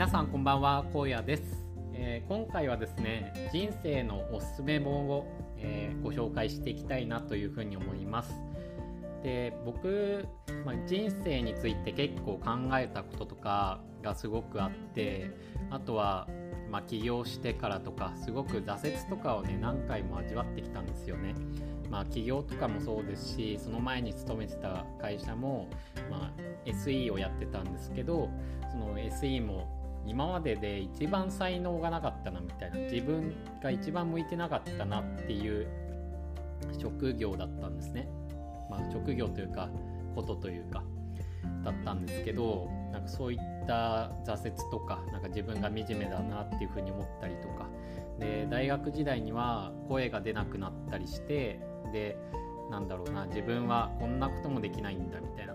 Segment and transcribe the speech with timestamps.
[0.00, 1.42] 皆さんこんばんは荒野です、
[1.92, 5.26] えー、今回はですね人生のおすすめ本を、
[5.58, 8.32] えー、ご紹介していきたいなというふうに思います。
[9.22, 10.24] で僕、
[10.64, 15.32] まあ、人生について結構考えたこととかがすごくあって
[15.68, 16.26] あとは、
[16.70, 21.34] まあ、起業してからとかすごく挫折とかをね何回も味わってきたんですよね。
[21.90, 25.68] まあ、起業とかもそうですしその前に勤めてた会社も、
[26.10, 28.30] まあ、SE をやってたんですけど
[28.72, 35.68] その SE も今までで一番才能がなかったなみたいな自分が一番向いてなかったなっていう
[36.78, 38.08] 職業だったんですね。
[38.70, 39.68] まあ、職業というか
[40.14, 40.82] ことというか
[41.64, 47.68] だったんですけどなんかそういった挫折とかなんか自分が惨めだなっていうふうに思ったりとか
[48.18, 51.60] で大学時代には声が出なくなったりして
[51.92, 52.16] で
[52.70, 55.54] なんだろうな自分はこんなこともできないんだみたいな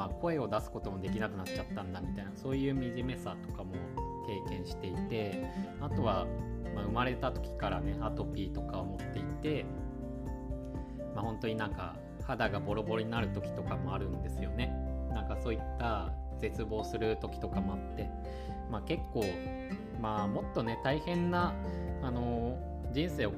[0.00, 3.74] まあ、声を出すこともできなくなっちゃったんだみたいなそういう惨めさとかも
[4.48, 5.44] 経験していて
[5.78, 6.26] あとは、
[6.74, 9.66] まあ、生まれた時からねアトピーとかを持っていて、
[11.14, 14.72] まあ、本当になんか肌がボロボロになる時とかもあるんですよね。
[15.10, 18.08] なんかそういった絶望する時とかもあって、
[18.70, 19.22] まあ、結構、
[20.00, 21.52] まあ、もっとね大変な
[22.02, 22.56] あの
[22.90, 23.32] 人生を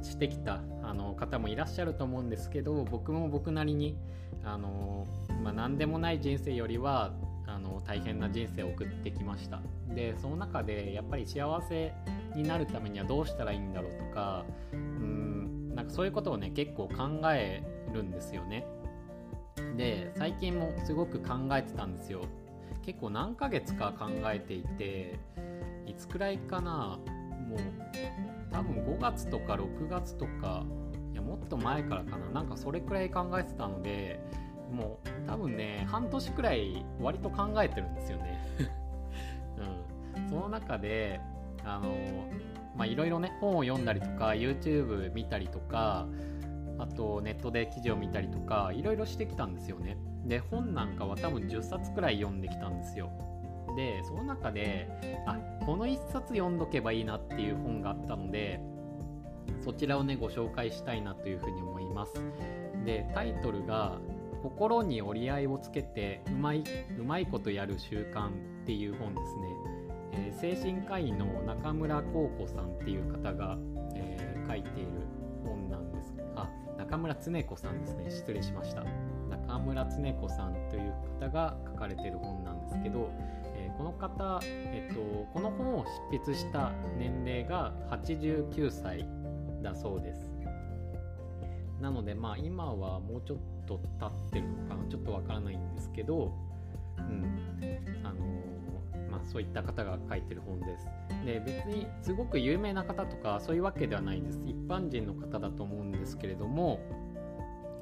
[0.00, 3.96] してきたあの方もいらっしゃると思うんですけど僕も僕なりに
[4.44, 5.06] あの
[5.42, 7.12] まあ、何でもない人生よりは
[7.46, 9.60] あの大変な人生を送ってきました。
[9.94, 11.92] でその中でやっぱり幸せ
[12.34, 18.66] になるためにはどうしたらいいんだろうとかうんなんかそういうことをね結構考えるんですよね。
[19.76, 22.22] で最近もすごく考えてたんですよ。
[22.82, 25.18] 結構何ヶ月か考えていて
[25.86, 26.98] いつくらいかな
[27.48, 27.58] もう
[28.50, 30.64] 多分5月とか6月とか
[31.12, 32.28] いやもっと前からかな。
[32.30, 34.20] なんかそれくらい考えてたので
[34.70, 38.38] もう多分ね半年くらい割と考えてるんですよね。
[40.16, 41.20] うん、その中で
[41.64, 41.94] あの
[42.76, 46.06] まあいろいろね本を読んだりとか YouTube 見たりとか
[46.78, 49.96] あとネットで記事を見たりとかいろいろしてきたんですよね。
[50.26, 53.10] で本なんかは多分10冊くらい読んできたんですよ
[53.76, 54.88] でその中で
[55.26, 58.60] あこの1冊読んどけばいいなっていう本があったので
[59.62, 62.14] そちらをねご紹介したいなというふうに思います。
[62.84, 63.98] でタイトルが
[64.42, 66.64] 心に折り合いをつけてうまい
[66.98, 68.30] うまいことやる習慣っ
[68.64, 69.42] ていう本ですね、
[70.12, 73.58] えー、精神科医の中村幸子さんっていう方が、
[73.96, 74.88] えー、書いている
[75.44, 76.14] 本なんです。
[76.36, 76.48] あ
[76.78, 78.10] 中村恒子さんですね。
[78.10, 78.84] 失礼しました。
[79.30, 83.10] 中村恒子さんという方が書かれてる本なんですけど、
[83.76, 85.00] この方、えっと、
[85.32, 89.06] この本を執筆した年齢が89歳
[89.62, 90.30] だそうです。
[91.80, 94.88] なのでまあ今はもうちょっと経ってるのかな？
[94.88, 96.32] ちょっとわからないんですけど、
[96.98, 97.24] うん。
[98.02, 98.24] あの、
[99.10, 100.86] まあ、そういった方が書いてる本です。
[101.24, 104.40] で別にすごく有名な方とかそういうわけではないです。
[104.46, 106.80] 一般人の方だと思うんですけれども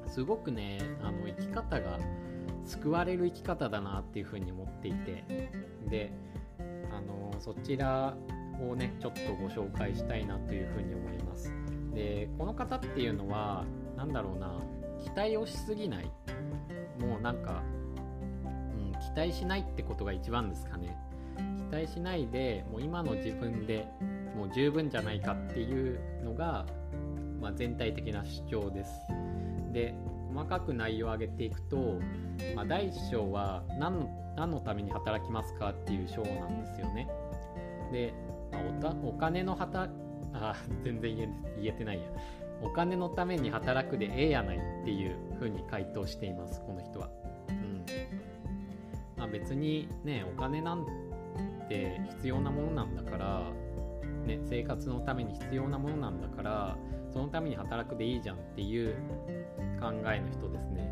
[0.07, 1.99] すごくねあの生き方が
[2.65, 5.23] 救われる生き方だなっていうふうに思っていて
[5.89, 6.11] で
[6.91, 8.15] あのそちら
[8.59, 11.53] をねちょっとご紹介したいなというふうに思います。
[11.93, 13.65] でこの方っていうのは
[13.95, 14.59] 何だろうな
[15.03, 16.11] 期待をしすぎない。
[16.99, 17.61] もうなんか、
[18.45, 20.97] うん、期待しないってことが一番ですかね。
[21.69, 23.87] 期待しないでもう今の自分で
[24.35, 26.65] もう十分じゃないかっていうのが、
[27.39, 28.91] まあ、全体的な主張です。
[29.71, 29.93] で
[30.35, 31.99] 細かく内容を上げていくと、
[32.55, 37.07] まあ、第1章は何の何のために働きますかっていう章なんですよね。
[37.93, 38.13] で、
[38.81, 39.89] まあ、お金の働
[40.33, 41.29] あ全然言
[41.63, 42.03] えてないや。
[42.61, 47.09] お金のために働くでええやないっていう風に回答していますこの人は。
[47.49, 47.85] うん。
[49.15, 50.85] まあ、別にねお金なん
[51.69, 53.51] て必要なものなんだから、
[54.25, 56.77] ね、生活のために必要なものなんだから
[57.15, 58.93] そのために働くでいいじゃんっていう
[59.79, 60.83] 考えの人ですね。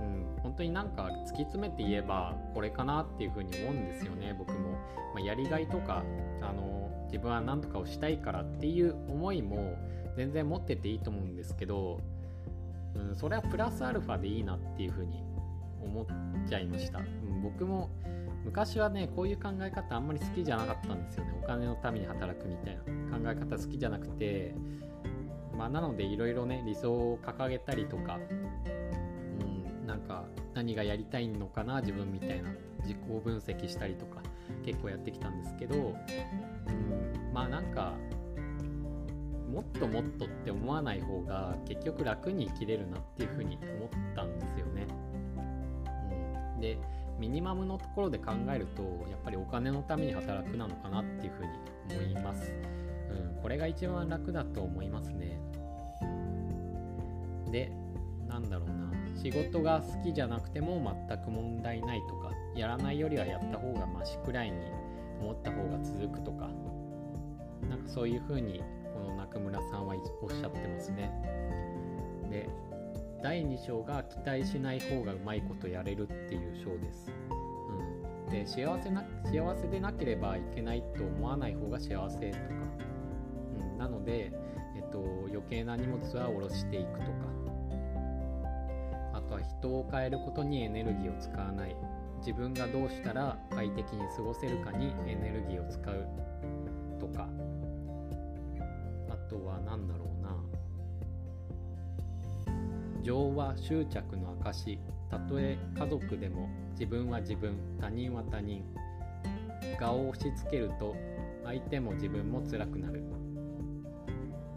[0.00, 4.70] うん、本当になんか突き詰めて言えばこれかなっていうふうに思うんですよね僕も、
[5.14, 6.02] まあ、やりがいとか
[6.40, 9.76] あの自分は何とかをしたいからっていう思いも
[10.16, 12.00] 全然持ってていいと思うんですけど、
[12.94, 15.22] うん、それはプラスアルファでいいなっていうふうに
[15.82, 16.06] 思っ
[16.48, 17.90] ちゃいました、うん、僕も
[18.44, 21.34] 昔はねこういう考え方あんまり好きじゃなかったんですよね。
[21.42, 22.88] お金のために働くみたいな考
[23.26, 24.54] え方好きじゃなくて。
[25.56, 28.18] まあなのでいろいろね理想を掲げたりとか、
[29.40, 29.44] う
[29.84, 32.50] ん、なんか何がやりたいのかな自分みたいな。
[32.84, 34.20] 自己分析したりとか
[34.64, 37.94] 結構やってきたんですけど、うん、まあなんか
[39.50, 44.86] もっともっとって思わない方が結局楽に生きれるなっていうふうに思ったんですよね。
[46.54, 46.78] うん、で
[47.18, 52.52] ミニマムのところで考えるとやっぱりお金のために働くなのかなっていうふうに思います、
[53.10, 55.38] うん、これが一番楽だと思いますね。
[57.50, 57.70] で
[58.26, 58.84] なんだろうな。
[59.16, 64.58] 仕事が好きじゃなくても全く問題ないとかやらないよりはやった方がマシくらいに
[65.20, 66.50] 思った方が続くとか
[67.68, 68.62] なんかそういうふうに
[68.92, 71.10] この中村さんはおっしゃってますね。
[72.30, 72.48] で
[73.24, 77.10] 第2章が期待しない方がうまいことやれるっていう章です、
[78.28, 82.44] うん、で幸せな幸せでなければいけないと思わない方が幸せとか、
[83.62, 84.30] うん、なので、
[84.76, 84.98] えっと、
[85.30, 87.08] 余計な荷物は下ろしていくとか。
[89.14, 91.74] あとは人を変えることにエネルギーを使わない。
[92.18, 96.06] 自分がどうしたら快適に過ごせるかにエネルギーを使う
[97.00, 97.26] とか。
[99.08, 100.13] あとは何だろう。
[103.04, 104.78] 情は執着の証
[105.10, 107.54] たとえ家族でも自分は自分。
[107.78, 108.64] 他人は他人。
[109.80, 110.96] 我を押し付けると
[111.44, 113.04] 相手も自分も辛くなる。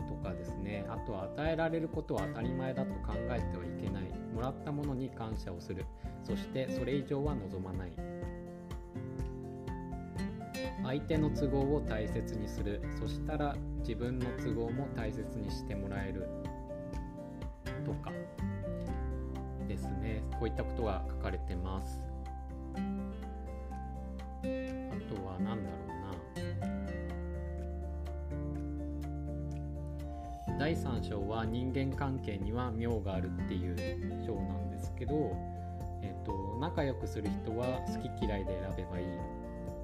[0.08, 0.86] とかですね。
[0.90, 4.04] あとは与えられることは当たり前だと考えてはいけない。
[4.34, 5.86] もらったものに感謝をする。
[6.24, 7.92] そしてそれ以上は望まない。
[10.84, 12.82] 相手の都合を大切にする。
[12.98, 16.30] そしたら自分の都合も大切にしてもらえる。
[17.86, 18.17] とか。
[19.78, 20.24] ですね。
[20.40, 22.02] こういったことが書かれてます。
[22.74, 22.78] あ
[25.14, 25.88] とは何だろう
[30.48, 30.58] な。
[30.60, 35.32] 第3章は人間関係には妙があるっていう章なんですけど、
[36.02, 39.06] えーと、仲良くする人は好き嫌いで選べばいい。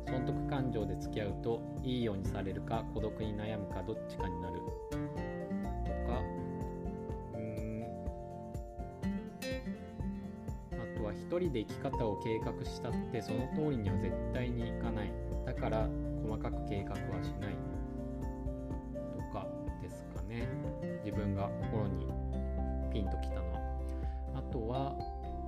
[0.07, 4.59] 損得感情で付き合うといいようにされるか孤独に悩むかどっちかになる。
[11.33, 15.11] 一人で生き方を計画したってその通りには絶対にいかない。
[15.47, 15.89] だから
[16.21, 17.55] 細かく計画はしない
[19.17, 19.47] とか
[19.81, 20.47] ですかね。
[21.03, 22.05] 自分が心に
[22.93, 23.59] ピンときたのは。
[24.35, 24.95] あとは、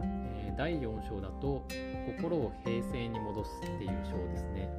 [0.01, 1.67] えー、第4章だと
[2.17, 4.69] 心を平静に戻すっていう章ですね、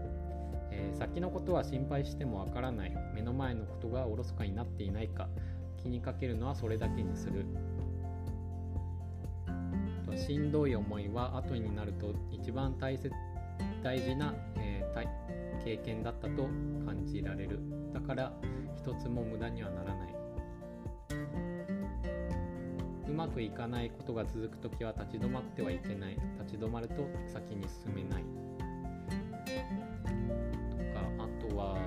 [0.72, 2.92] えー、先のことは心配してもわからない。
[3.14, 5.28] 目の前のことがおろそかになっていないか。
[5.76, 7.46] 気にかけるのはそれだけにする。
[10.16, 13.10] しんどい思いは後になると一番大切
[13.82, 16.44] 大事な、えー、経験だったと
[16.84, 17.60] 感じられる。
[17.92, 18.32] だから
[18.76, 20.14] 一つも無駄にはならない。
[23.08, 26.18] うまくいかないことが続く時は立ち止まってはいけない。
[26.40, 26.94] 立ち止まると
[27.26, 28.24] 先に進めない。
[30.70, 31.78] とかあとは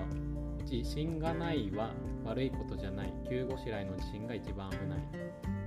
[0.70, 1.92] 自信がないは
[2.26, 3.14] 悪いことじゃない。
[3.30, 5.59] 急ごしらえの自信が一番危ない。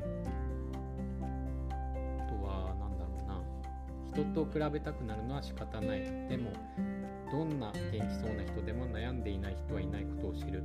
[4.13, 6.01] 人と比べたくなるのは仕方ない。
[6.29, 6.53] でも
[7.31, 10.63] どんな元気そうな人でも悩んでいない人はいないことを知る。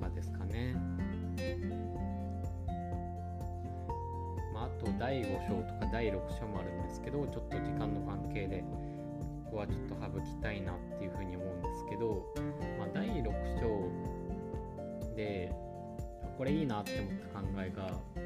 [0.00, 0.74] とかですかね。
[4.52, 8.64] まああと第5章とか第6章もあるんですけどちょっと時間の関係で
[9.46, 12.26] ここはちょっと省きたいなっていうふうに思うんですけど、
[12.78, 13.24] まあ、第6
[13.60, 15.52] 章で
[16.36, 18.23] これいいなって思った考えが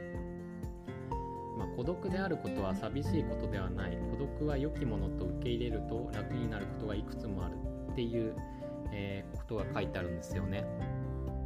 [1.58, 3.98] まあ、孤独であることは寂しいことではない。
[4.10, 7.54] 孤独は良きものと受け入れると楽になることがいくつもある
[7.92, 8.34] っていう、
[8.92, 10.64] えー、ことが書いてあるんですよね。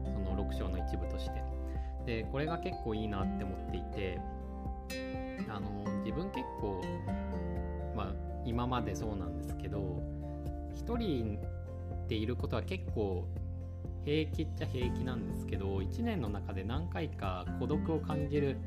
[0.05, 1.43] その6章の一部として。
[2.07, 4.21] でこれが結構いいなって思っていて
[5.49, 6.83] あの自分結構
[7.95, 8.13] まあ
[8.45, 10.03] 今までそうなんですけど
[10.75, 11.39] 一人
[12.09, 13.27] でいることは結構
[14.05, 18.59] 平気っちゃ平気なんですけど1年の中で何回か孤独を感じる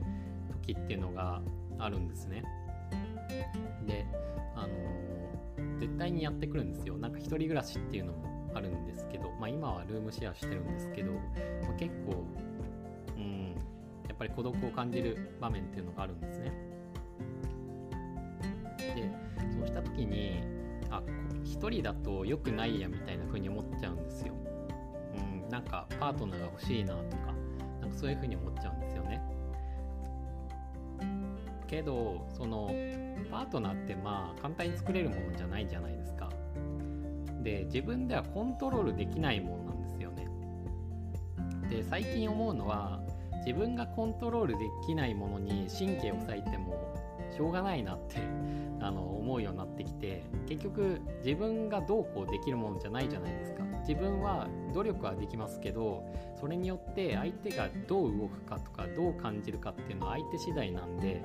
[0.65, 1.41] 時っていうのが
[1.77, 2.43] あるんですね。
[3.85, 4.05] で、
[4.55, 6.97] あの、絶対にやってくるんですよ。
[6.97, 11.19] なんか一人暮らしっていうのもあるんですけど、まあ今はルームシェアしてるんですけど、ま
[11.69, 12.25] あ、結構、
[13.15, 13.55] うん、
[14.07, 16.51] やっぱり孤独を感じる場面っていうのがあるんですね。
[18.77, 19.09] で、
[19.57, 20.41] そうした時に、
[20.89, 21.01] あ、
[21.43, 24.33] 一人だと良くないやみたいな風に思っちゃうんですよ。
[25.15, 27.33] うん、なんかパートナーが欲しいなとか、
[27.81, 29.21] なんかそういう風に思っちゃうんですよね。
[31.67, 32.67] けどその
[33.31, 36.29] パートナーってまあ簡単に作れるものじゃないじゃないですか。
[37.41, 40.27] で自分ではコントロールできないもんなんですよね。
[41.69, 42.99] で最近思うのは
[43.45, 46.95] 自分がコントロールできないものに神経を割いても
[47.35, 48.17] しょうがないなって
[48.79, 53.63] あの思うようになってきて結局自分がどうこうできるものじゃないじゃないですか。
[53.87, 56.03] 自分は努力はできますけど
[56.39, 61.23] それによって相手がどう動くかとかどう感じるかっていうのは相手次第なんで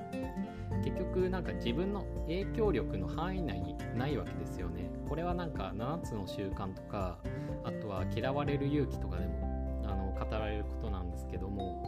[0.83, 4.89] 結局なんか自分の影響力の範囲内にないわけですよね。
[5.09, 7.17] これはなんか7つの習慣とか
[7.63, 11.83] あとは嫌われる勇気とかでもあの語られることなんですけども、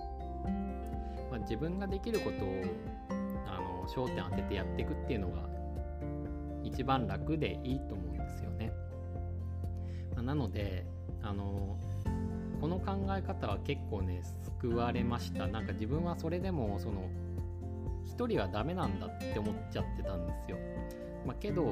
[1.31, 2.63] まあ、自分ができることを
[3.47, 5.52] あの焦点当ててやっていくっていうのが
[6.63, 8.71] 一番楽でいいと思うんですよね、
[10.15, 10.85] まあ、なので
[11.21, 11.77] あの
[12.59, 14.21] この考え方は結構ね
[14.61, 15.47] 救われました。
[15.47, 17.09] なんか自分はそれでもその
[18.05, 20.57] 1人はダメなんだって思っちゃってたんですよ、
[21.25, 21.71] まあ、けどこ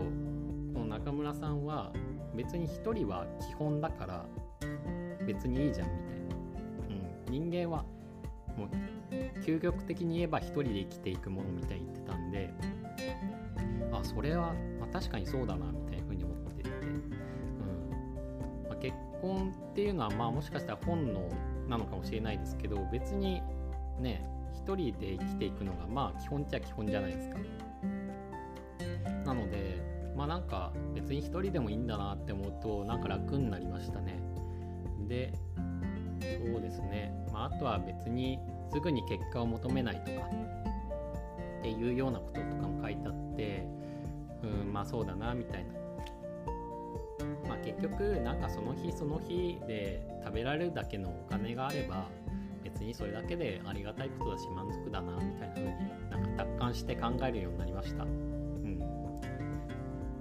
[0.79, 1.91] の中村さんは
[2.35, 4.25] 別に1人は基本だから
[5.25, 6.35] 別にいいじゃんみたいな、
[7.27, 7.85] うん、人間は
[8.57, 12.53] もう究極的に言えば1人で生きていくものみたいに言ってたんで
[14.01, 17.09] あそれは、まあ、確かにそうだなみたいな風に思ってて、うん。
[18.69, 21.29] まあ、結婚っていうのはまあもしかしたら本能
[21.67, 23.41] なのかもしれないですけど別に
[23.99, 27.37] ね一人で生きていくのがまあ基本っちゃ基本じゃないですか。
[29.25, 29.81] なので
[30.15, 34.19] まあなんか別に一人でもいいんだなって思うとなんか楽になりましたね。
[35.07, 35.33] で
[36.21, 38.39] そうですね、まあ、あとは別に
[38.71, 40.27] すぐに結果を求めないとか
[41.59, 43.67] っていうようなこととかも書いてあって
[44.43, 45.73] うんまあそうだなみたいな
[47.47, 52.09] まあ結局なんかその日その日で食べられるだけのお金があれば
[52.63, 55.71] 別にそれだけでありがたいことだし満足だなみたいな風に
[56.09, 58.03] なんか達観して考えるようになりました。
[58.03, 58.79] うん、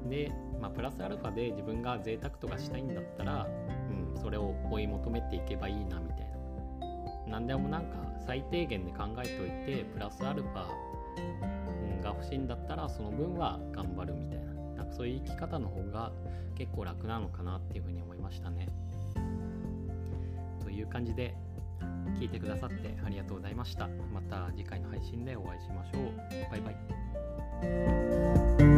[0.09, 3.47] で、まあ、プラスアルファで自分が贅沢とかしたいんだったら、
[3.91, 6.31] うん、それを追い求めていけばいいなみたいな。
[7.29, 7.97] 何でもなんか
[8.27, 10.67] 最低限で考えておいてプラスアルファ
[12.01, 14.53] が欲しいんだったらその分は頑張るみたいな。
[14.77, 16.13] なんかそういう生き方の方が
[16.57, 18.69] 結構楽なのかなっていうふうに思いましたね。
[20.63, 21.35] という感じで
[22.19, 23.89] 聞いてくださってありがとうございました。
[24.13, 26.51] また次回の配信でお会いしましょう。
[26.51, 26.71] バイバ
[28.67, 28.70] イ。